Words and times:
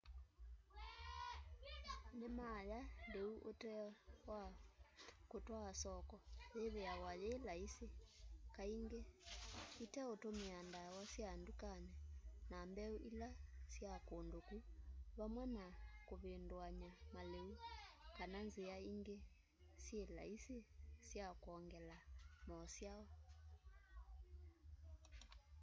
nima 2.19 2.49
ya 2.71 2.81
liu 3.11 3.31
ute 3.49 3.73
wa 4.29 4.41
kutwaa 5.31 5.71
soko 5.83 6.15
yithiawa 6.59 7.11
yi 7.21 7.31
laisi 7.47 7.87
kaingi 8.55 9.01
iteutumia 9.83 10.57
ndawa 10.69 11.01
sya 11.13 11.31
ndukani 11.41 11.91
na 12.51 12.57
mbeu 12.69 12.95
ila 13.09 13.29
sya 13.73 13.93
kundu 14.07 14.39
ku 14.47 14.55
vamwe 15.19 15.43
na 15.55 15.65
kuvinduany'a 16.07 16.91
maliu 17.15 17.55
kana 18.17 18.39
nzia 18.47 18.75
ingi 18.91 19.17
syi 19.83 19.99
laisi 20.17 20.57
sya 21.07 21.27
kwongela 21.41 21.97
mosyao 22.47 23.05